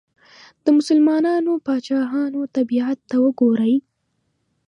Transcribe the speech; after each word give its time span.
د 0.63 0.65
مسلمانو 0.77 1.51
پاچاهانو 1.65 2.41
طبیعت 2.55 2.99
ته 3.09 3.15
وګورئ. 3.25 3.75